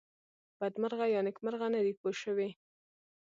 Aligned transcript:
بدمرغه 0.59 1.05
یا 1.13 1.21
نېکمرغه 1.25 1.67
نه 1.75 1.79
دی 1.85 1.93
پوه 1.99 2.11
شوې!. 2.21 2.49